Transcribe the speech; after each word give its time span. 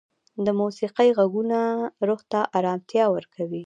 د 0.45 0.47
موسیقۍ 0.61 1.09
ږغونه 1.17 1.59
روح 2.07 2.21
ته 2.31 2.39
ارامتیا 2.57 3.05
ورکوي. 3.15 3.59